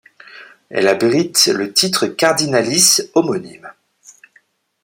Elle 0.71 0.87
abrite 0.87 1.45
le 1.45 1.73
titre 1.73 2.07
cardinalice 2.07 3.07
homonyme. 3.13 3.71